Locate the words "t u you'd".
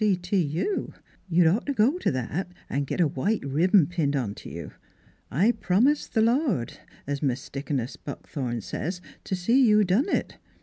0.15-1.45